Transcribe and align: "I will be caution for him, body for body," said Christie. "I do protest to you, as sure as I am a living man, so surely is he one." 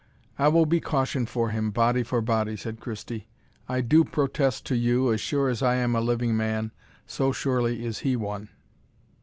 "I 0.39 0.47
will 0.47 0.65
be 0.65 0.79
caution 0.79 1.27
for 1.27 1.51
him, 1.51 1.69
body 1.69 2.01
for 2.01 2.21
body," 2.21 2.57
said 2.57 2.79
Christie. 2.79 3.27
"I 3.69 3.81
do 3.81 4.03
protest 4.03 4.65
to 4.65 4.75
you, 4.75 5.13
as 5.13 5.21
sure 5.21 5.47
as 5.47 5.61
I 5.61 5.75
am 5.75 5.95
a 5.95 6.01
living 6.01 6.35
man, 6.35 6.71
so 7.05 7.31
surely 7.31 7.85
is 7.85 7.99
he 7.99 8.15
one." 8.15 8.49